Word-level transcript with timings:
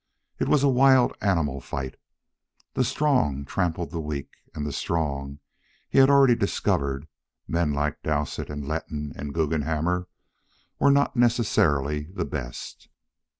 It 0.39 0.47
was 0.47 0.63
a 0.63 0.67
wild 0.67 1.15
animal 1.21 1.61
fight; 1.61 1.93
the 2.73 2.83
strong 2.83 3.45
trampled 3.45 3.91
the 3.91 3.99
weak, 4.01 4.31
and 4.55 4.65
the 4.65 4.71
strong, 4.73 5.37
he 5.87 5.99
had 5.99 6.09
already 6.09 6.33
discovered, 6.35 7.07
men 7.47 7.71
like 7.71 8.01
Dowsett, 8.01 8.49
and 8.49 8.67
Letton, 8.67 9.13
and 9.15 9.31
Guggenhammer, 9.31 10.07
were 10.79 10.89
not 10.89 11.15
necessarily 11.15 12.05
the 12.11 12.25
best. 12.25 12.89